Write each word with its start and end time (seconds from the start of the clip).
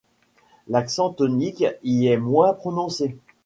L'accent 0.67 1.11
tonique 1.11 1.63
y 1.83 2.07
est 2.07 2.17
moins 2.17 2.53
prononcé. 2.55 3.19